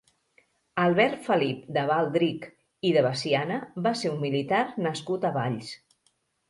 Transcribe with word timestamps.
Albert 0.83 1.19
Felip 1.27 1.67
de 1.77 1.83
Baldrich 1.93 2.49
i 2.91 2.95
de 2.99 3.07
Veciana 3.09 3.61
va 3.89 3.93
ser 4.03 4.17
un 4.17 4.21
militar 4.27 4.67
nascut 4.89 5.31
a 5.33 5.37
Valls. 5.41 5.75